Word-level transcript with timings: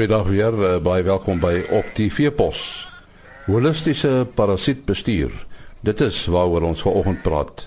Goeiedag 0.00 0.28
weer, 0.32 0.54
uh, 0.56 0.68
baie 0.80 1.02
welkom 1.04 1.42
by 1.42 1.58
Op 1.76 1.90
TV 1.92 2.30
Pos. 2.32 2.60
Holistiese 3.44 4.22
parasietbestuur. 4.32 5.34
Dit 5.84 6.00
is 6.00 6.22
waaroor 6.32 6.64
ons 6.70 6.80
vanoggend 6.80 7.20
praat. 7.20 7.66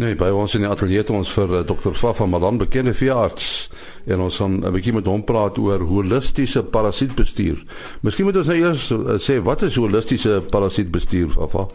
Nee, 0.00 0.16
by 0.16 0.30
ons 0.32 0.56
in 0.56 0.64
die 0.64 0.70
ateljee 0.70 1.02
het 1.02 1.12
ons 1.12 1.34
vir 1.36 1.52
uh, 1.58 1.60
Dr. 1.68 1.92
Fafa 1.92 2.24
Malan, 2.24 2.56
bekende 2.56 2.96
veearts, 2.96 3.68
en 4.08 4.24
ons 4.24 4.40
gaan 4.40 4.64
'n 4.64 4.72
bietjie 4.72 4.96
met 4.96 5.12
hom 5.12 5.26
praat 5.28 5.60
oor 5.60 5.84
holistiese 5.92 6.64
parasietbestuur. 6.64 7.60
Miskien 8.00 8.24
moet 8.24 8.40
ons 8.40 8.48
nou 8.48 8.56
eers 8.56 8.88
uh, 8.88 9.20
sê 9.20 9.36
wat 9.44 9.68
is 9.68 9.76
holistiese 9.76 10.40
parasietbestuur, 10.48 11.36
Fafa? 11.36 11.68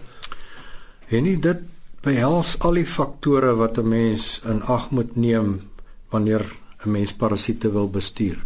En 1.14 1.24
nie 1.24 1.38
dit 1.38 1.62
behels 2.02 2.58
al 2.66 2.82
die 2.82 2.90
faktore 2.98 3.54
wat 3.54 3.78
'n 3.78 3.88
mens 3.88 4.42
in 4.42 4.64
ag 4.66 4.90
moet 4.90 5.16
neem 5.16 5.70
wanneer 6.10 6.42
'n 6.82 6.92
mens 6.92 7.14
parasiete 7.14 7.70
wil 7.70 7.90
bestuur. 7.90 8.42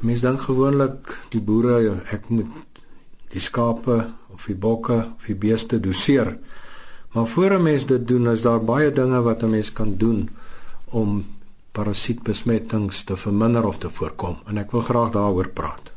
Mens 0.00 0.20
dink 0.22 0.40
gewoonlik 0.40 1.10
die 1.32 1.40
boere 1.42 2.02
ek 2.14 2.28
moet 2.30 2.82
die 3.32 3.42
skape 3.42 3.96
of 4.34 4.46
die 4.46 4.54
bokke 4.54 4.98
of 5.16 5.26
die 5.26 5.34
beeste 5.34 5.80
doseer. 5.82 6.36
Maar 7.12 7.26
voor 7.26 7.50
'n 7.58 7.62
mens 7.62 7.86
dit 7.86 8.08
doen, 8.08 8.28
is 8.28 8.42
daar 8.42 8.64
baie 8.64 8.92
dinge 8.92 9.20
wat 9.22 9.42
'n 9.42 9.50
mens 9.50 9.72
kan 9.72 9.96
doen 9.96 10.30
om 10.84 11.26
parasietbesmettings 11.72 13.04
te 13.04 13.16
verminder 13.16 13.66
of 13.66 13.78
te 13.78 13.90
voorkom 13.90 14.38
en 14.46 14.58
ek 14.58 14.70
wil 14.70 14.80
graag 14.80 15.10
daaroor 15.10 15.48
praat. 15.48 15.92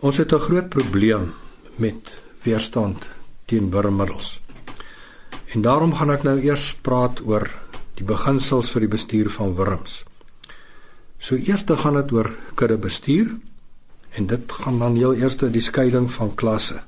Ons 0.00 0.16
het 0.16 0.32
'n 0.32 0.38
groot 0.38 0.68
probleem 0.68 1.32
met 1.76 2.22
weerstand 2.42 3.08
teen 3.44 3.70
wurmmiddels. 3.70 4.40
En 5.54 5.62
daarom 5.62 5.94
gaan 5.94 6.10
ek 6.10 6.22
nou 6.22 6.40
eers 6.40 6.74
praat 6.74 7.20
oor 7.26 7.50
die 7.94 8.04
beginsels 8.04 8.70
vir 8.70 8.80
die 8.80 8.94
bestuur 8.96 9.30
van 9.30 9.54
wurms. 9.54 10.04
So 11.24 11.38
eerste 11.40 11.76
gaan 11.80 11.94
dit 11.96 12.10
oor 12.12 12.28
kudde 12.54 12.76
bestuur 12.76 13.30
en 14.12 14.26
dit 14.28 14.52
gaan 14.52 14.78
dan 14.78 14.96
heel 14.98 15.14
eerste 15.16 15.48
die 15.50 15.62
skeiding 15.64 16.10
van 16.12 16.34
klasse. 16.36 16.82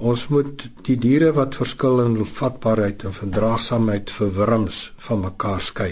Ons 0.00 0.22
moet 0.32 0.62
die 0.86 0.96
diere 0.96 1.34
wat 1.36 1.58
verskil 1.58 2.00
in 2.00 2.14
vatbaarheid 2.24 3.04
en 3.04 3.12
verdraagsaamheid 3.12 4.12
vir 4.14 4.30
wurms 4.38 4.78
van 5.04 5.20
mekaar 5.26 5.60
skei. 5.66 5.90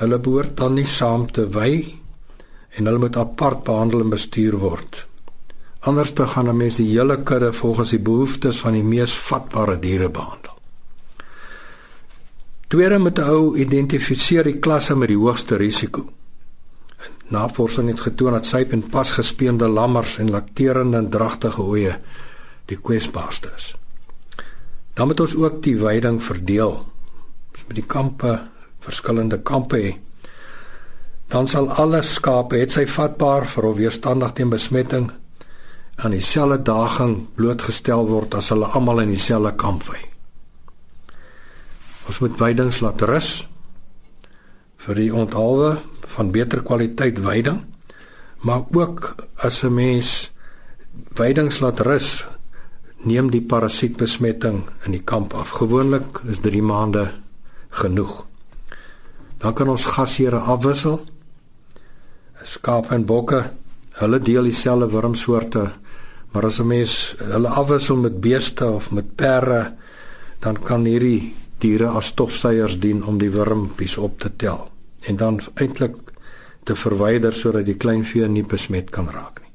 Hulle 0.00 0.18
behoort 0.18 0.56
dan 0.58 0.74
nie 0.74 0.88
saam 0.90 1.28
te 1.30 1.44
wy 1.54 1.70
en 2.74 2.90
hulle 2.90 3.04
moet 3.04 3.20
apart 3.22 3.62
behandel 3.68 4.02
en 4.02 4.10
bestuur 4.16 4.58
word. 4.58 5.04
Anders 5.86 6.14
dan 6.18 6.28
gaan 6.34 6.48
'n 6.50 6.56
mens 6.56 6.80
die 6.82 6.88
hele 6.88 7.22
kudde 7.22 7.52
volgens 7.52 7.90
die 7.90 8.02
behoeftes 8.10 8.58
van 8.58 8.72
die 8.72 8.82
mees 8.82 9.14
vatbare 9.14 9.78
diere 9.78 10.10
behandel. 10.10 10.58
Tweede 12.68 12.98
moet 12.98 13.18
ou 13.18 13.56
identifiseer 13.56 14.44
die 14.44 14.58
klasse 14.58 14.96
met 14.96 15.08
die 15.08 15.18
hoogste 15.18 15.56
risiko. 15.56 16.10
Navorsing 17.32 17.88
het 17.88 18.00
getoon 18.00 18.36
dat 18.36 18.46
syp 18.46 18.72
en 18.72 18.82
pasgespeende 18.88 19.68
lammers 19.68 20.18
en 20.18 20.30
lakterende 20.30 20.98
en 21.00 21.10
dragtige 21.10 21.62
oeye 21.62 21.98
die 22.68 22.76
kwesbaarste 22.76 23.52
is. 23.56 23.74
Dan 24.94 25.06
moet 25.10 25.20
ons 25.20 25.36
ook 25.36 25.62
die 25.62 25.76
veiding 25.78 26.22
verdeel. 26.22 26.76
Ons 27.52 27.64
moet 27.66 27.78
die 27.80 27.86
kampe 27.86 28.38
verskillende 28.84 29.40
kampe 29.42 29.80
hê. 29.80 29.92
Dan 31.32 31.48
sal 31.48 31.70
alle 31.72 32.02
skape 32.04 32.60
het 32.60 32.74
sy 32.74 32.84
vatbaar 32.86 33.48
vir 33.50 33.70
of 33.70 33.78
weerstandig 33.80 34.34
teen 34.36 34.52
besmetting 34.52 35.08
aan 35.96 36.12
dieselfde 36.12 36.60
daging 36.66 37.16
blootgestel 37.38 38.06
word 38.10 38.34
as 38.34 38.50
hulle 38.52 38.68
almal 38.76 39.02
in 39.04 39.14
dieselfde 39.14 39.54
kamp 39.58 39.86
vei. 39.88 40.02
Ons 42.10 42.20
moet 42.20 42.36
veidings 42.38 42.82
laat 42.84 43.02
rus 43.08 43.30
vir 44.84 45.00
die 45.00 45.10
onthaalwe 45.14 45.78
van 46.14 46.30
beter 46.30 46.62
kwaliteit 46.62 47.18
veiding, 47.18 47.60
maar 48.46 48.62
ook 48.72 49.14
as 49.36 49.62
'n 49.62 49.74
mens 49.74 50.32
veidings 51.14 51.58
laat 51.60 51.80
rus, 51.80 52.26
neem 52.96 53.30
die 53.30 53.42
parasietbesmetting 53.42 54.64
in 54.84 54.92
die 54.92 55.02
kamp 55.04 55.34
af. 55.34 55.50
Gewoonlik 55.50 56.20
is 56.26 56.40
3 56.40 56.62
maande 56.62 57.10
genoeg. 57.68 58.26
Dan 59.38 59.54
kan 59.54 59.68
ons 59.68 59.84
gasheure 59.84 60.38
afwissel. 60.38 61.04
Skaap 62.42 62.90
en 62.90 63.04
bokke, 63.04 63.50
hulle 63.90 64.18
deel 64.18 64.42
dieselfde 64.42 64.88
wurmsoorte, 64.90 65.70
maar 66.30 66.44
as 66.44 66.58
'n 66.58 66.66
mens 66.66 67.14
hulle 67.18 67.48
afwissel 67.48 67.96
met 67.96 68.20
beeste 68.20 68.66
of 68.66 68.90
met 68.90 69.14
perde, 69.14 69.74
dan 70.38 70.62
kan 70.62 70.84
hierdie 70.84 71.34
diere 71.58 71.86
as 71.86 72.06
stofsuiers 72.06 72.78
dien 72.78 73.04
om 73.04 73.18
die 73.18 73.30
wurmpies 73.30 73.96
op 73.96 74.18
te 74.20 74.30
tel 74.36 74.72
en 75.04 75.16
dan 75.16 75.40
eintlik 75.54 75.96
te 76.64 76.76
verwyder 76.76 77.34
sodat 77.36 77.66
die 77.68 77.76
kleinvee 77.80 78.28
nie 78.28 78.44
besmet 78.48 78.90
kan 78.94 79.08
raak 79.12 79.40
nie. 79.42 79.50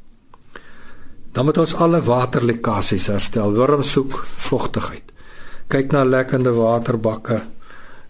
Dan 1.33 1.45
moet 1.45 1.59
ons 1.61 1.75
alle 1.77 2.01
waterlekkasies 2.01 3.09
herstel. 3.11 3.53
Wurms 3.57 3.91
soek 3.93 4.15
vogtigheid. 4.49 5.13
Kyk 5.69 5.93
na 5.93 6.01
lekkende 6.03 6.55
waterbakke, 6.57 7.43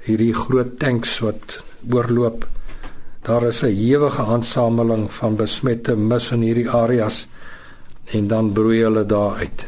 hierdie 0.05 0.33
groot 0.33 0.77
tanks 0.79 1.17
wat 1.23 1.59
oorloop. 1.91 2.47
Daar 3.27 3.43
is 3.49 3.63
'n 3.63 3.75
ewige 3.75 4.23
aansameling 4.23 5.11
van 5.11 5.35
besmette 5.35 5.95
mis 5.95 6.31
in 6.31 6.41
hierdie 6.41 6.69
areas 6.69 7.27
en 8.13 8.27
dan 8.27 8.53
broei 8.53 8.81
hulle 8.83 9.05
daar 9.05 9.35
uit. 9.35 9.65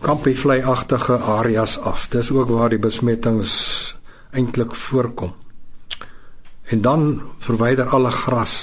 Kampie 0.00 0.38
vleiagtige 0.38 1.16
areas 1.16 1.78
af. 1.78 2.08
Dis 2.08 2.30
ook 2.30 2.48
waar 2.48 2.68
die 2.68 2.78
besmettings 2.78 3.96
eintlik 4.30 4.74
voorkom 4.74 5.32
en 6.68 6.80
dan 6.84 7.20
verwyder 7.44 7.88
alle 7.96 8.10
gras 8.10 8.54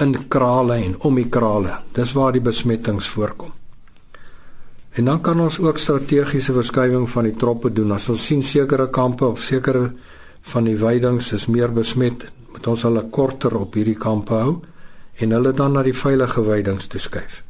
in 0.00 0.16
krale 0.28 0.74
en 0.74 0.96
om 1.08 1.16
die 1.16 1.28
krale. 1.28 1.78
Dis 1.92 2.12
waar 2.16 2.32
die 2.32 2.44
besmettings 2.44 3.08
voorkom. 3.08 3.52
En 4.96 5.04
dan 5.04 5.20
kan 5.20 5.40
ons 5.40 5.58
ook 5.60 5.78
strategiese 5.78 6.54
verskuiwing 6.56 7.08
van 7.10 7.28
die 7.28 7.36
troppe 7.36 7.72
doen. 7.72 7.92
As 7.92 8.08
ons 8.08 8.22
sien 8.26 8.42
sekere 8.42 8.88
kampe 8.88 9.26
of 9.28 9.42
sekere 9.44 9.90
van 10.52 10.64
die 10.64 10.76
weidings 10.80 11.32
is 11.36 11.48
meer 11.52 11.72
besmet, 11.72 12.24
moet 12.52 12.68
ons 12.72 12.84
hulle 12.88 13.02
korter 13.12 13.56
op 13.58 13.76
hierdie 13.76 13.98
kampe 14.00 14.38
hou 14.40 14.54
en 15.20 15.32
hulle 15.32 15.52
dan 15.56 15.76
na 15.76 15.82
die 15.84 15.96
veilige 15.96 16.44
weidings 16.44 16.88
toeskuif. 16.92 17.42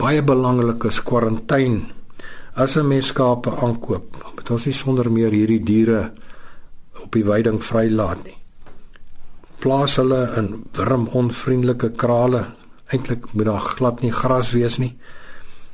Baie 0.00 0.24
belangrik 0.24 0.84
is 0.88 1.02
kwarantyne. 1.04 1.84
As 2.54 2.76
'n 2.76 2.86
mens 2.88 3.06
skape 3.06 3.50
aankoop, 3.50 4.16
moet 4.36 4.50
ons 4.50 4.64
nie 4.64 4.72
sonder 4.72 5.10
meer 5.10 5.30
hierdie 5.30 5.62
diere 5.62 6.12
op 7.04 7.12
die 7.12 7.24
weiding 7.24 7.60
vrylaat 7.62 8.24
nie. 8.24 8.36
Plaas 9.62 9.96
hulle 10.00 10.26
in 10.40 10.64
wurmonvriendelike 10.76 11.92
krale. 12.00 12.44
Eintlik 12.92 13.30
moet 13.32 13.48
daar 13.48 13.68
glad 13.76 14.02
nie 14.04 14.12
gras 14.12 14.52
wees 14.56 14.78
nie. 14.82 14.92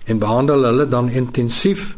En 0.05 0.19
behandel 0.23 0.67
hulle 0.69 0.89
dan 0.89 1.11
intensief 1.11 1.97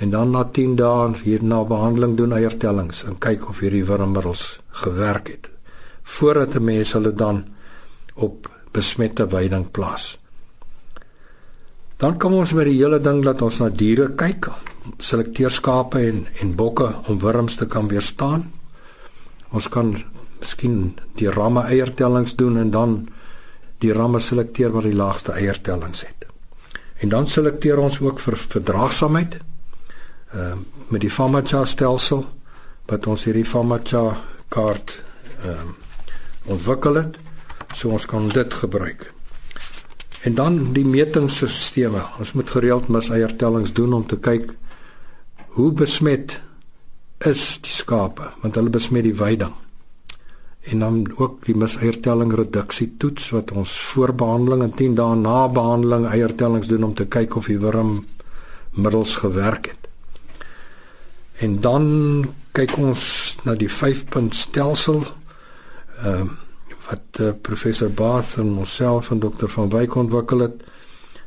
en 0.00 0.10
dan 0.10 0.30
na 0.32 0.44
10 0.44 0.76
dae 0.80 1.12
hierna 1.22 1.64
behandeling 1.64 2.16
doen 2.16 2.32
eiertellings 2.32 3.04
en 3.04 3.18
kyk 3.20 3.48
of 3.52 3.60
hierdie 3.60 3.84
wurmmiddels 3.84 4.44
gewerk 4.84 5.28
het 5.28 5.50
voordat 6.10 6.54
'n 6.54 6.64
mens 6.64 6.92
hulle 6.92 7.12
dan 7.12 7.44
op 8.14 8.50
besmette 8.72 9.26
weiding 9.26 9.70
plaas. 9.70 10.19
Dan 12.00 12.16
kom 12.16 12.38
ons 12.38 12.54
by 12.56 12.64
die 12.64 12.78
hele 12.78 12.96
ding 13.04 13.18
dat 13.26 13.42
ons 13.44 13.58
na 13.60 13.68
diere 13.68 14.06
kyk 14.16 14.48
selekteer 15.04 15.52
skape 15.52 16.00
en 16.00 16.22
en 16.40 16.54
bokke 16.56 16.88
om 17.12 17.18
wurms 17.20 17.58
te 17.60 17.66
kan 17.68 17.90
weerstaan. 17.90 18.46
Ons 19.52 19.68
kan 19.68 19.92
miskien 20.38 20.94
die 21.20 21.28
ramme 21.28 21.66
eiertellings 21.68 22.38
doen 22.40 22.56
en 22.56 22.72
dan 22.72 22.96
die 23.84 23.92
ramme 23.92 24.20
selekteer 24.20 24.72
wat 24.72 24.88
die 24.88 24.96
laagste 24.96 25.36
eiertellings 25.36 26.06
het. 26.06 26.24
En 27.04 27.12
dan 27.12 27.28
selekteer 27.28 27.80
ons 27.80 28.00
ook 28.00 28.20
vir 28.20 28.36
verdraagsaamheid. 28.48 29.40
Ehm 30.32 30.40
uh, 30.40 30.58
met 30.90 31.04
die 31.04 31.10
FAMACHA 31.10 31.64
stelsel 31.70 32.24
wat 32.90 33.06
ons 33.06 33.24
hierdie 33.24 33.46
FAMACHA 33.46 34.16
kaart 34.48 34.96
ehm 35.44 35.68
um, 35.68 35.76
ontwikkel 36.56 36.96
het, 36.96 37.18
so 37.74 37.92
ons 37.92 38.06
kan 38.06 38.28
dit 38.28 38.54
gebruik. 38.54 39.12
En 40.22 40.34
dan 40.34 40.72
die 40.76 40.84
metingsstelsels. 40.84 42.18
Ons 42.18 42.32
moet 42.36 42.50
gereeld 42.50 42.88
mis 42.88 43.08
eiertellings 43.08 43.72
doen 43.72 43.92
om 43.92 44.06
te 44.06 44.18
kyk 44.20 44.52
hoe 45.56 45.72
besmet 45.72 46.36
is 47.26 47.58
die 47.64 47.72
skape 47.72 48.28
want 48.42 48.56
hulle 48.56 48.72
besmet 48.72 49.04
die 49.08 49.16
weiding. 49.16 49.52
En 50.70 50.84
dan 50.84 50.98
ook 51.16 51.44
die 51.48 51.56
miseiertelling 51.56 52.34
reduksie 52.36 52.90
toets 53.00 53.30
wat 53.32 53.52
ons 53.56 53.72
voor 53.90 54.12
behandeling 54.14 54.62
en 54.66 54.74
10 54.76 54.98
dae 54.98 55.16
na 55.16 55.48
behandeling 55.48 56.06
eiertellings 56.10 56.68
doen 56.68 56.84
om 56.90 56.94
te 56.94 57.08
kyk 57.08 57.36
of 57.40 57.48
die 57.48 57.58
wurm 57.58 58.04
middels 58.76 59.16
gewerk 59.24 59.72
het. 59.72 59.88
En 61.40 61.60
dan 61.64 61.86
kyk 62.52 62.76
ons 62.76 63.02
na 63.48 63.56
die 63.56 63.70
5-punt 63.72 64.36
stelsel. 64.36 65.02
Ehm 66.04 66.28
uh, 66.28 66.30
wat 66.90 67.20
uh, 67.22 67.30
professor 67.42 67.90
Bath 67.90 68.36
en 68.42 68.54
myself 68.56 69.10
en 69.10 69.22
dokter 69.22 69.48
van 69.48 69.70
Wyk 69.70 69.94
ontwikkel 69.94 70.46
het 70.46 70.64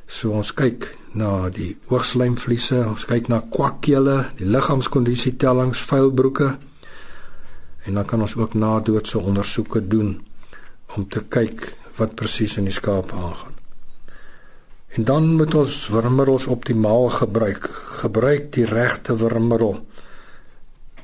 so 0.07 0.35
ons 0.35 0.51
kyk 0.53 0.89
na 1.17 1.47
die 1.53 1.73
oogslijmvliese, 1.93 2.81
ons 2.89 3.05
kyk 3.07 3.29
na 3.31 3.39
kwakkele, 3.53 4.17
die 4.39 4.49
liggaamskondisie 4.49 5.35
tellings, 5.41 5.81
vuilbroeke. 5.87 6.49
En 7.85 7.99
dan 7.99 8.07
kan 8.09 8.21
ons 8.25 8.35
ook 8.39 8.57
nadoodse 8.57 9.21
ondersoeke 9.21 9.83
doen 9.87 10.17
om 10.97 11.07
te 11.09 11.23
kyk 11.29 11.71
wat 11.97 12.15
presies 12.19 12.57
in 12.57 12.67
die 12.69 12.75
skaap 12.75 13.13
aangaan. 13.13 13.53
En 14.93 15.07
dan 15.09 15.31
moet 15.37 15.55
ons 15.57 15.73
wurmmiddels 15.89 16.45
optimaal 16.53 17.09
gebruik. 17.09 17.65
Gebruik 18.03 18.51
die 18.53 18.65
regte 18.69 19.15
wurmmiddel. 19.17 19.79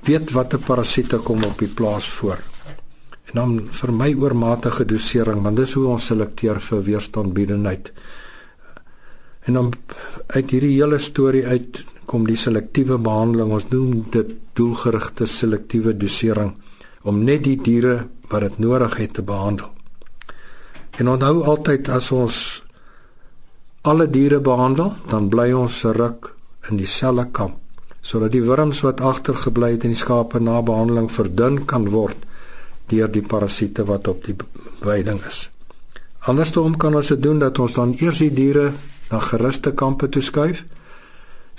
Weet 0.05 0.31
watter 0.33 0.61
parasiete 0.61 1.17
kom 1.25 1.43
op 1.43 1.57
die 1.57 1.71
plaas 1.73 2.09
voor. 2.19 2.37
En 3.29 3.37
dan 3.37 3.67
vermy 3.71 4.13
oormatige 4.17 4.85
dosering 4.89 5.43
want 5.45 5.59
dis 5.61 5.75
hoe 5.77 5.85
ons 5.93 6.05
selekteer 6.11 6.59
vir 6.65 6.81
weerstandbiedendheid. 6.87 7.91
En 9.45 9.59
dan 9.59 9.73
uit 10.27 10.49
hierdie 10.49 10.75
hele 10.77 10.99
storie 10.99 11.45
uit 11.45 11.83
kom 12.09 12.25
die 12.25 12.37
selektiewe 12.37 12.97
behandeling. 12.97 13.53
Ons 13.53 13.69
noem 13.69 14.05
dit 14.11 14.33
doelgerigte 14.57 15.27
selektiewe 15.29 15.93
dosering 15.97 16.55
om 17.07 17.21
net 17.23 17.45
die 17.45 17.57
diere 17.61 18.07
wat 18.29 18.47
dit 18.47 18.57
nodig 18.59 18.97
het 18.97 19.13
te 19.13 19.25
behandel. 19.25 19.69
En 20.97 21.07
onthou 21.07 21.43
altyd 21.47 21.89
as 21.89 22.09
ons 22.11 22.39
alle 23.87 24.09
diere 24.11 24.41
behandel, 24.43 24.91
dan 25.09 25.29
bly 25.31 25.51
ons 25.55 25.79
se 25.79 25.93
ruk 25.95 26.33
in 26.69 26.81
dieselfde 26.81 27.29
kamp 27.31 27.57
sodat 28.01 28.31
die 28.31 28.43
wurms 28.47 28.79
wat 28.85 29.01
agtergebly 29.03 29.73
het 29.73 29.83
in 29.83 29.91
die 29.91 29.99
skape 29.99 30.39
na 30.39 30.61
behandeling 30.63 31.09
verdun 31.11 31.57
kan 31.67 31.89
word 31.91 32.28
deur 32.89 33.11
die 33.11 33.25
parasiete 33.25 33.85
wat 33.85 34.07
op 34.07 34.23
die 34.25 34.35
weiding 34.85 35.21
is. 35.27 35.47
Andersom 36.27 36.75
kan 36.77 36.95
ons 36.95 37.07
dit 37.13 37.21
doen 37.21 37.39
dat 37.39 37.59
ons 37.59 37.73
dan 37.73 37.95
eers 37.99 38.19
die 38.19 38.33
diere 38.33 38.71
na 39.09 39.19
geruste 39.23 39.73
kampe 39.73 40.09
toeskuif 40.09 40.63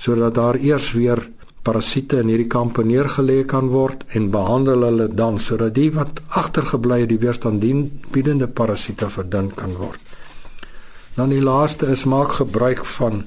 sodat 0.01 0.35
daar 0.35 0.57
eers 0.57 0.93
weer 0.97 1.21
parasiete 1.63 2.21
in 2.23 2.31
hierdie 2.33 2.49
kampe 2.49 2.85
neergelê 2.85 3.43
kan 3.49 3.69
word 3.73 4.05
en 4.17 4.31
behandel 4.33 4.87
hulle 4.87 5.09
dan 5.13 5.39
sodat 5.39 5.75
die 5.77 5.91
wat 5.93 6.23
agtergebly 6.41 7.03
het 7.03 7.13
die 7.13 7.21
weerstandbiedende 7.21 8.49
parasiete 8.49 9.11
verdun 9.13 9.51
kan 9.57 9.75
word. 9.77 10.01
Dan 11.17 11.35
die 11.35 11.43
laaste 11.45 11.91
is 11.93 12.07
maak 12.09 12.39
gebruik 12.39 12.85
van 12.97 13.25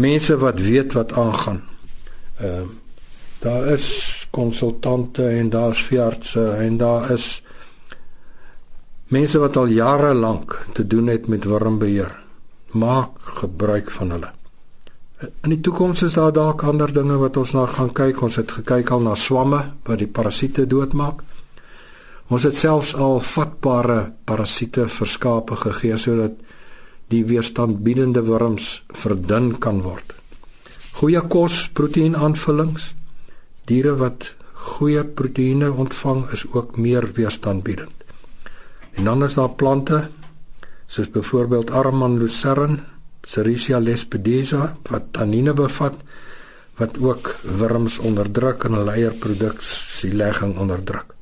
mense 0.00 0.36
wat 0.42 0.58
weet 0.58 0.96
wat 0.98 1.12
aangaan. 1.12 1.62
Ehm 2.40 2.62
uh, 2.62 2.68
daar 3.40 3.70
is 3.72 4.19
konsultante 4.30 5.28
en 5.28 5.50
daar's 5.50 5.82
veeartse 5.82 6.44
en 6.64 6.76
daar 6.78 7.10
is 7.10 7.42
mense 9.10 9.38
wat 9.38 9.56
al 9.56 9.72
jare 9.74 10.14
lank 10.14 10.58
te 10.72 10.86
doen 10.86 11.06
het 11.06 11.26
met 11.26 11.44
wurmbeheer. 11.44 12.12
Maak 12.70 13.18
gebruik 13.40 13.90
van 13.90 14.10
hulle. 14.10 14.30
In 15.20 15.52
die 15.52 15.60
toekoms 15.60 16.02
is 16.06 16.14
daar 16.16 16.32
dalk 16.32 16.62
ander 16.62 16.92
dinge 16.92 17.16
wat 17.20 17.36
ons 17.36 17.52
na 17.52 17.66
gaan 17.66 17.90
kyk. 17.92 18.22
Ons 18.22 18.38
het 18.40 18.52
gekyk 18.60 18.92
al 18.94 19.02
na 19.04 19.16
swamme 19.18 19.64
wat 19.84 19.98
die 20.00 20.08
parasiete 20.08 20.64
doodmaak. 20.66 21.24
Ons 22.30 22.46
het 22.46 22.56
selfs 22.56 22.94
al 22.94 23.18
vatbare 23.26 24.12
parasiete 24.24 24.86
verskape 24.88 25.58
gegee 25.58 25.98
sodat 25.98 26.38
die 27.10 27.24
weerstandbiedende 27.26 28.22
wurms 28.22 28.84
verdun 28.94 29.56
kan 29.58 29.82
word. 29.82 30.14
Goeie 31.00 31.20
kos, 31.26 31.64
proteïenaanvullings. 31.74 32.92
Diere 33.70 33.94
wat 34.00 34.32
goeie 34.60 35.04
proteïene 35.04 35.70
ontvang 35.70 36.24
is 36.34 36.42
ook 36.50 36.76
meer 36.76 37.06
weerstandbiedend. 37.14 37.94
En 38.98 39.06
dan 39.06 39.22
is 39.24 39.38
daar 39.38 39.54
plante 39.54 40.08
soos 40.90 41.10
byvoorbeeld 41.14 41.70
Armand 41.70 42.18
lucerne 42.18 42.82
Serratia 43.22 43.78
lespedeza 43.78 44.72
wat 44.88 45.12
tannine 45.14 45.52
bevat 45.54 45.94
wat 46.80 46.96
ook 46.98 47.34
wurms 47.60 47.98
onderdruk 47.98 48.64
en 48.64 48.74
'n 48.74 48.84
leierproduksielegging 48.84 50.58
onderdruk. 50.58 51.14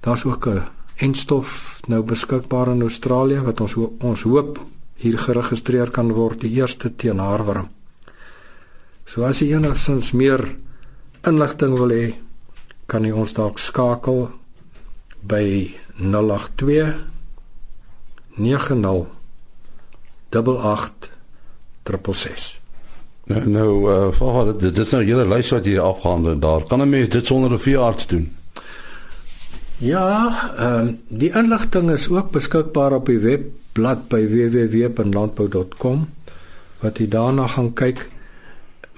Daar's 0.00 0.24
ook 0.24 0.46
'n 0.46 0.62
enstof 0.96 1.80
nou 1.86 2.02
beskikbaar 2.02 2.68
in 2.68 2.80
Australië 2.80 3.40
wat 3.40 3.60
ons 3.60 3.74
ons 3.98 4.22
hoop 4.22 4.58
hier 4.94 5.18
geregistreer 5.18 5.90
kan 5.90 6.12
word 6.12 6.40
die 6.40 6.50
eerste 6.50 6.96
teen 6.96 7.18
haarworm. 7.18 7.68
So 9.04 9.22
as 9.22 9.38
jy 9.38 9.54
enigstens 9.54 10.12
meer 10.12 10.56
inligting 11.26 11.78
wil 11.78 11.90
hê, 11.90 12.14
kan 12.86 13.04
jy 13.04 13.12
ons 13.12 13.32
dalk 13.32 13.58
skakel 13.58 14.28
by 15.22 15.74
082 15.98 16.94
90 18.36 19.06
8866. 20.34 22.58
Nou 23.24 23.48
nou 23.48 23.88
uh 23.88 24.12
vir 24.12 24.52
dit 24.52 24.60
dit 24.60 24.78
is 24.84 24.90
nou 24.92 25.04
julle 25.04 25.24
lys 25.28 25.50
wat 25.54 25.66
jy 25.66 25.78
afgehandel 25.80 26.38
daar. 26.38 26.62
Kan 26.68 26.82
'n 26.82 26.88
mens 26.88 27.08
dit 27.08 27.26
sonder 27.26 27.52
'n 27.52 27.58
veearts 27.58 28.06
doen? 28.06 28.36
Ja, 29.78 30.52
ehm 30.56 30.78
um, 30.78 31.00
die 31.08 31.32
inligting 31.34 31.90
is 31.90 32.08
ook 32.08 32.30
beskikbaar 32.30 32.92
op 32.92 33.06
die 33.06 33.18
webblad 33.18 34.08
by 34.08 34.28
www.landbou.com 34.28 36.08
wat 36.80 36.98
jy 36.98 37.08
daarna 37.08 37.46
gaan 37.46 37.72
kyk. 37.72 38.08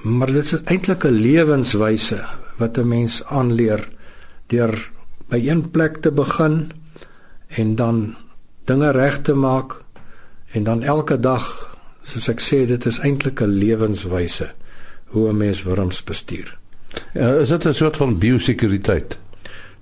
Maar 0.06 0.32
dit 0.32 0.44
is 0.44 0.62
eintlik 0.64 1.04
'n 1.04 1.20
lewenswyse 1.26 2.20
wat 2.58 2.78
'n 2.78 2.88
mens 2.88 3.24
aanleer 3.24 3.88
deur 4.46 4.90
by 5.28 5.40
een 5.48 5.70
plek 5.70 5.96
te 5.96 6.12
begin 6.12 6.70
en 7.48 7.74
dan 7.74 8.14
dinge 8.64 8.90
reg 8.90 9.22
te 9.22 9.34
maak 9.34 9.86
En 10.56 10.64
dan 10.64 10.82
elke 10.82 11.18
dag, 11.20 11.44
soos 12.06 12.28
ek 12.32 12.40
sê, 12.40 12.62
dit 12.68 12.86
is 12.86 12.98
eintlik 13.04 13.42
'n 13.44 13.58
lewenswyse 13.60 14.48
hoe 15.12 15.28
'n 15.28 15.36
mens 15.36 15.62
wurms 15.62 16.04
bestuur. 16.04 16.58
Ja, 17.12 17.34
is 17.34 17.48
dit 17.48 17.64
'n 17.66 17.74
soort 17.74 17.96
van 17.96 18.18
biosekuriteit? 18.18 19.18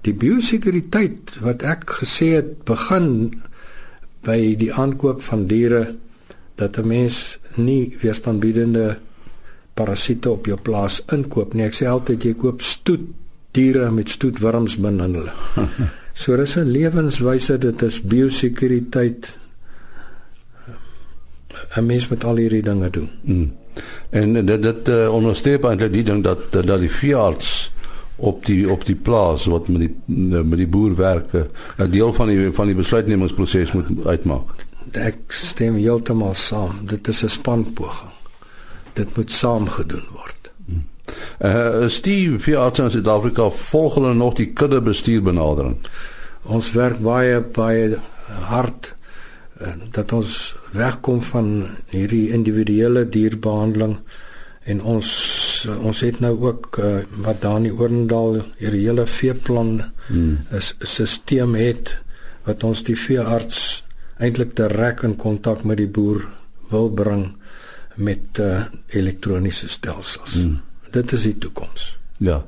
Die 0.00 0.14
biosekuriteit 0.14 1.38
wat 1.40 1.62
ek 1.62 1.90
gesê 2.02 2.26
het 2.34 2.64
begin 2.64 3.40
by 4.22 4.56
die 4.56 4.72
aankoop 4.72 5.22
van 5.22 5.46
diere 5.46 5.94
dat 6.54 6.78
'n 6.78 6.86
mens 6.86 7.38
nie 7.54 7.96
weerstandbiedende 8.00 8.98
parasiete 9.74 10.30
op 10.30 10.46
jou 10.46 10.58
plaas 10.58 11.00
inkoop 11.12 11.54
nie. 11.54 11.66
Ek 11.66 11.74
sê 11.74 11.86
altyd 11.90 12.24
jy 12.24 12.34
koop 12.38 12.62
stoet 12.62 13.06
diere 13.54 13.90
met 13.94 14.10
stoetwurms 14.10 14.78
binne 14.82 15.08
hulle. 15.08 15.32
so 16.20 16.36
dis 16.36 16.56
'n 16.56 16.70
lewenswyse, 16.70 17.58
dit 17.58 17.82
is 17.82 18.00
biosekuriteit 18.02 19.38
'n 21.76 21.86
mens 21.86 22.08
met 22.08 22.24
al 22.24 22.36
hierdie 22.36 22.62
dinge 22.62 22.90
doen. 22.90 23.10
Mm. 23.22 23.52
En 24.10 24.46
dit 24.46 24.62
dit 24.62 24.88
uh, 24.88 25.12
onderstreep 25.14 25.64
eintlik 25.64 25.92
die 25.92 26.02
ding 26.02 26.22
dat 26.22 26.52
dat 26.52 26.80
die 26.80 26.90
veearts 26.90 27.70
op 28.16 28.44
die 28.46 28.70
op 28.70 28.84
die 28.84 28.94
plaas 28.94 29.46
wat 29.50 29.68
met 29.68 29.80
die 29.80 29.94
met 30.42 30.58
die 30.58 30.70
boer 30.70 30.94
werk 30.94 31.32
'n 31.78 31.90
deel 31.90 32.12
van 32.12 32.28
die 32.28 32.50
van 32.52 32.66
die 32.66 32.74
besluitnemingsproses 32.74 33.72
moet 33.72 34.06
uitmaak. 34.06 34.66
Ek 34.92 35.18
stem 35.28 35.74
heeltemal 35.74 36.34
saam. 36.34 36.86
Dit 36.86 37.08
is 37.08 37.22
'n 37.24 37.28
spanpoging. 37.28 38.12
Dit 38.94 39.16
moet 39.16 39.32
saam 39.32 39.68
gedoen 39.68 40.06
word. 40.12 40.50
Uh 41.38 41.88
Steve, 41.88 42.38
veearts 42.40 42.80
in 42.80 42.90
Suid-Afrika 42.90 43.50
volg 43.50 43.98
hulle 43.98 44.14
nog 44.14 44.34
die 44.38 44.52
kudde 44.52 44.80
bestuur 44.82 45.22
benadering. 45.22 45.76
Ons 46.42 46.72
werk 46.72 47.00
baie 47.02 47.40
baie 47.40 47.98
hard 48.48 48.94
dat 49.94 50.12
ons 50.12 50.56
wegkom 50.74 51.22
van 51.22 51.50
hierdie 51.92 52.30
individuele 52.34 53.04
dierbehandeling 53.08 53.98
en 54.64 54.80
ons 54.82 55.08
ons 55.64 56.00
het 56.04 56.18
nou 56.20 56.34
ook 56.42 56.78
uh, 56.82 56.98
wat 57.24 57.40
Dani 57.40 57.70
Oorndal 57.72 58.42
hierdie 58.58 58.82
hele 58.84 59.06
veeplan 59.08 59.78
hmm. 60.08 60.42
is 60.52 60.74
stelsel 60.84 61.54
het 61.56 61.94
wat 62.44 62.64
ons 62.68 62.82
die 62.84 62.96
veearts 62.98 63.84
eintlik 64.20 64.52
direk 64.58 65.04
in 65.08 65.16
kontak 65.16 65.64
met 65.64 65.80
die 65.80 65.88
boer 65.88 66.26
wil 66.72 66.90
bring 66.90 67.30
met 67.94 68.38
uh, 68.40 68.62
elektroniese 68.86 69.68
stelsels. 69.68 70.34
Hmm. 70.34 70.60
Dit 70.90 71.12
is 71.12 71.22
die 71.22 71.38
toekoms. 71.38 71.98
Ja. 72.18 72.44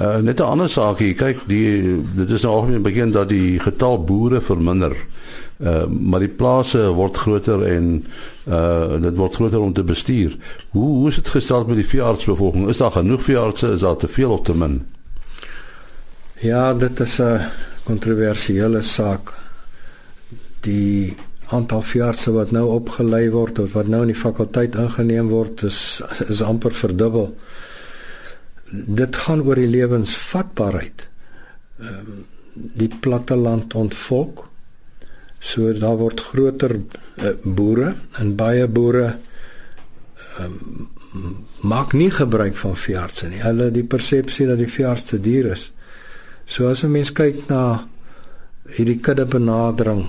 Uh, 0.00 0.16
net 0.16 0.40
'n 0.40 0.42
ander 0.42 0.68
saakie, 0.68 1.14
kyk, 1.14 1.38
die 1.46 2.02
dit 2.16 2.30
is 2.30 2.42
nou 2.42 2.54
algemeen 2.54 2.82
begin 2.82 3.10
dat 3.10 3.28
die 3.28 3.60
getal 3.60 4.04
boere 4.04 4.40
verminder. 4.40 4.96
Uh, 5.58 5.86
maar 5.86 6.20
die 6.20 6.28
plase 6.28 6.82
word 6.92 7.16
groter 7.16 7.62
en 7.64 8.04
uh 8.48 9.00
dit 9.00 9.16
word 9.16 9.34
groter 9.34 9.60
om 9.60 9.72
te 9.72 9.84
bestuur. 9.84 10.36
Hoe 10.70 10.84
hoe 10.84 11.08
is 11.08 11.14
dit 11.14 11.28
gestel 11.28 11.64
met 11.66 11.76
die 11.76 11.86
veeartsbevolking? 11.86 12.68
Is 12.68 12.76
daar 12.76 12.92
genoeg 12.92 13.22
veeartse? 13.22 13.72
Is 13.72 13.80
daar 13.80 13.96
te 13.96 14.08
veel 14.08 14.30
of 14.30 14.42
te 14.42 14.54
min? 14.54 14.86
Ja, 16.40 16.74
dit 16.74 17.00
is 17.00 17.18
'n 17.20 17.48
kontroversiële 17.84 18.82
saak. 18.82 19.32
Die 20.60 21.16
aantal 21.54 21.82
veeartse 21.82 22.32
wat 22.32 22.50
nou 22.50 22.64
opgelei 22.74 23.30
word 23.30 23.58
of 23.58 23.72
wat 23.72 23.86
nou 23.86 24.02
in 24.02 24.12
die 24.12 24.18
fakulteit 24.18 24.74
ingeneem 24.74 25.28
word, 25.28 25.62
is 25.62 26.02
is 26.28 26.42
amper 26.42 26.74
verdubbel. 26.74 27.30
Dit 28.70 29.16
gaan 29.16 29.42
oor 29.46 29.54
die 29.54 29.70
lewensvatbaarheid. 29.70 31.08
Ehm 31.80 32.00
um, 32.00 32.24
die 32.56 32.88
platteland 32.88 33.74
ontvolk 33.76 34.46
So 35.46 35.72
daar 35.72 35.96
word 36.00 36.20
groter 36.20 36.74
uh, 36.76 37.32
boere 37.44 37.94
en 38.18 38.34
baie 38.36 38.66
boere 38.68 39.18
um, 40.40 40.88
maak 41.60 41.92
nie 41.92 42.10
gebruik 42.10 42.56
van 42.56 42.76
veeartse 42.76 43.28
nie. 43.30 43.42
Hulle 43.44 43.70
die 43.74 43.84
persepsie 43.84 44.48
dat 44.48 44.60
die 44.60 44.70
veearts 44.70 45.10
te 45.10 45.20
duur 45.20 45.52
is. 45.52 45.70
So 46.46 46.70
as 46.70 46.84
'n 46.84 46.90
mens 46.90 47.12
kyk 47.12 47.48
na 47.48 47.88
hierdie 48.76 48.98
kudde 49.00 49.26
benadering, 49.26 50.06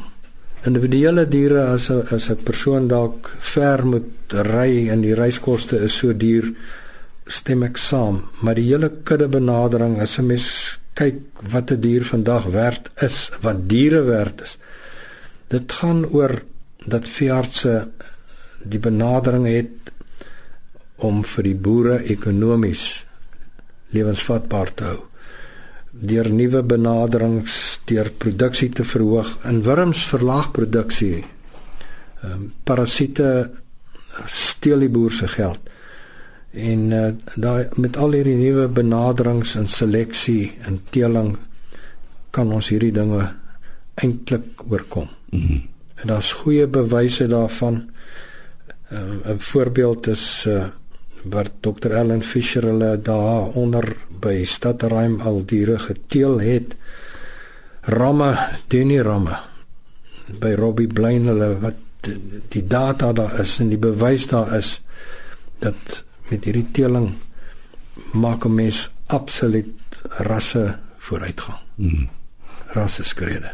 individuele 0.69 1.25
diere 1.27 1.63
as 1.73 1.89
'n 1.89 2.03
as 2.15 2.29
'n 2.29 2.43
persoon 2.43 2.87
dalk 2.87 3.29
ver 3.53 3.85
moet 3.85 4.33
ry 4.55 4.89
en 4.89 5.01
die 5.01 5.15
reiskoste 5.15 5.77
is 5.87 5.93
so 5.97 6.13
duur, 6.13 6.53
stem 7.27 7.63
ek 7.63 7.77
saam, 7.77 8.29
maar 8.41 8.55
die 8.55 8.69
hele 8.71 8.89
kudde 9.03 9.27
benadering 9.27 10.01
as 10.01 10.19
'n 10.19 10.27
mens 10.27 10.79
kyk 10.93 11.21
wat 11.53 11.71
'n 11.71 11.81
dier 11.81 12.03
vandag 12.05 12.45
werd 12.45 12.89
is, 13.01 13.31
wat 13.41 13.69
diere 13.69 14.01
werd 14.03 14.41
is. 14.41 14.57
Dit 15.47 15.71
gaan 15.71 16.05
oor 16.05 16.41
dat 16.85 17.09
veeartse 17.09 17.87
die 18.63 18.79
benadering 18.79 19.45
het 19.47 19.91
om 20.95 21.23
vir 21.23 21.43
die 21.43 21.55
boere 21.55 21.97
ekonomies 22.03 23.05
lewensvatbaar 23.89 24.73
te 24.73 24.83
hou 24.83 25.01
deur 25.91 26.29
nuwe 26.29 26.61
benaderings 26.63 27.53
deur 27.87 28.11
produksie 28.17 28.69
te 28.69 28.83
verhoog 28.83 29.33
in 29.49 29.63
wurms 29.63 30.03
verlaag 30.11 30.51
produksie 30.51 31.23
ehm 31.23 32.31
um, 32.31 32.45
parasiete 32.63 33.31
steel 34.25 34.79
die 34.85 34.89
boer 34.89 35.13
se 35.13 35.27
geld 35.27 35.73
en 36.51 36.91
uh, 36.91 37.09
daai 37.35 37.67
met 37.75 37.97
al 37.97 38.15
hierdie 38.17 38.37
nuwe 38.39 38.67
benaderings 38.67 39.55
en 39.59 39.67
seleksie 39.69 40.57
en 40.65 40.79
teeling 40.89 41.35
kan 42.31 42.51
ons 42.53 42.69
hierdie 42.73 42.93
dinge 42.93 43.21
eintlik 43.97 44.63
oorkom. 44.69 45.09
Mm 45.31 45.41
-hmm. 45.41 45.61
En 45.95 46.07
daar's 46.07 46.31
goeie 46.31 46.67
bewyse 46.67 47.27
daarvan. 47.27 47.89
Uh, 48.91 49.33
'n 49.33 49.39
Voorbeeld 49.39 50.07
is 50.07 50.45
uh, 50.47 50.67
wat 51.23 51.51
Dr. 51.59 51.91
Ellen 51.91 52.23
Fisher 52.23 52.63
hulle 52.63 53.01
daar 53.01 53.49
onder 53.53 53.95
by 54.19 54.43
Stadreim 54.43 55.21
al 55.21 55.45
diere 55.45 55.79
geteel 55.79 56.39
het. 56.39 56.75
Ramme, 57.87 58.35
Denny 58.67 58.99
Ramme 58.99 59.37
by 60.39 60.55
Robbie 60.59 60.89
Blaine 60.91 61.31
hulle 61.31 61.53
wat 61.61 62.09
die 62.51 62.63
data 62.67 63.13
daar 63.15 63.39
is 63.39 63.57
en 63.63 63.71
die 63.71 63.79
bewys 63.79 64.27
daar 64.27 64.51
is 64.57 64.77
dat 65.63 66.03
met 66.27 66.43
hierdie 66.43 66.67
teeling 66.75 67.13
maak 68.11 68.45
'n 68.45 68.55
mens 68.55 68.89
absoluut 69.07 70.01
rasse 70.27 70.77
vooruitgang. 70.97 71.57
Mm. 71.75 72.09
Rasse 72.75 73.03
skrede. 73.03 73.51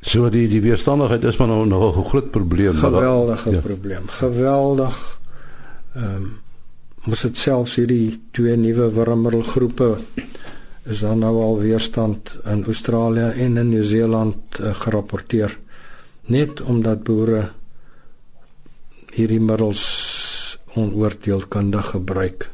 So 0.00 0.28
die 0.28 0.48
die 0.48 0.60
weerstandigheid 0.60 1.24
is 1.24 1.36
maar 1.36 1.48
nou 1.48 1.66
nog 1.66 1.96
'n 1.96 2.04
groot 2.04 2.30
probleem. 2.30 2.74
Geweldige 2.74 3.50
ja. 3.50 3.60
probleem. 3.60 4.08
Geweldig. 4.08 5.18
Ehm 5.94 6.14
um, 6.14 6.42
ons 7.06 7.22
het 7.22 7.38
selfs 7.38 7.74
hierdie 7.76 8.20
twee 8.30 8.56
nuwe 8.56 8.92
wurmmelgroepe 8.92 9.96
is 10.84 11.00
dan 11.00 11.18
nou 11.24 11.42
al 11.42 11.58
weerstand 11.58 12.36
in 12.44 12.64
Australië 12.64 13.32
en 13.40 13.56
in 13.56 13.68
Nieu-Seeland 13.68 14.60
uh, 14.60 14.74
gerapporteer. 14.74 15.58
Net 16.28 16.60
omdat 16.60 17.04
boere 17.04 17.50
hierdie 19.14 19.40
middels 19.40 20.58
onoordeelkundig 20.74 21.86
gebruik. 21.94 22.50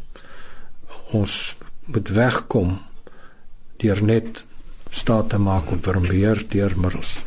Ons 1.16 1.56
moet 1.90 2.08
wegkom 2.14 2.78
deur 3.80 4.02
net 4.04 4.44
staat 4.90 5.28
te 5.32 5.38
maak 5.38 5.70
op 5.72 5.84
wurmbeheer 5.84 6.44
deur 6.48 6.72
middels. 6.76 7.24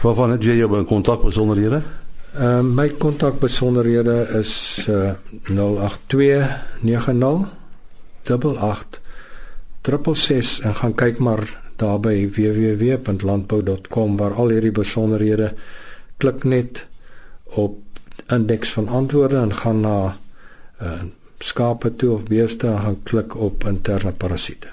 Waarvan 0.00 0.30
het 0.34 0.44
jy 0.44 0.56
jou 0.62 0.84
kontak 0.88 1.22
besonderhede? 1.22 1.82
Uh, 2.30 2.60
my 2.62 2.88
kontak 2.98 3.40
besonderhede 3.42 4.28
is 4.38 4.86
uh, 4.88 5.12
08290 5.50 7.48
88 8.24 9.00
666 9.82 10.60
en 10.60 10.74
gaan 10.74 10.94
kyk 10.94 11.18
maar 11.18 11.44
daar 11.80 12.00
by 12.00 12.28
www.landbou.com 12.28 14.16
waar 14.16 14.34
al 14.36 14.52
hierdie 14.52 14.74
besonderhede 14.76 15.54
klik 16.20 16.44
net 16.44 16.86
op 17.44 17.78
indeks 18.28 18.72
van 18.76 18.88
antwoorde 18.88 19.36
en 19.40 19.54
gaan 19.54 19.80
na 19.80 20.16
uh, 20.82 21.02
skape 21.38 21.96
toe 21.96 22.12
of 22.14 22.28
beeste 22.28 22.66
en 22.68 22.80
gaan 22.80 23.02
klik 23.02 23.36
op 23.36 23.64
interne 23.64 24.12
parasiete. 24.12 24.68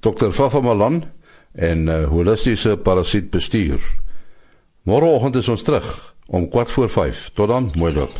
Dr. 0.00 0.30
Fafa 0.30 0.60
Malan 0.60 1.04
en 1.52 1.86
uh, 1.86 2.04
holistiese 2.08 2.76
parasietbestuur. 2.76 3.80
Môreoggend 4.82 5.36
is 5.40 5.48
ons 5.48 5.62
terug 5.62 6.14
om 6.26 6.48
kwart 6.48 6.70
voor 6.70 6.90
5. 6.90 7.30
Tot 7.34 7.48
dan, 7.48 7.72
mooi 7.74 7.94
loop. 7.94 8.12